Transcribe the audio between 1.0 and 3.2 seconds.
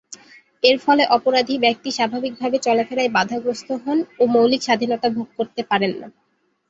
অপরাধী ব্যক্তি স্বাভাবিকভাবে চলাফেরায়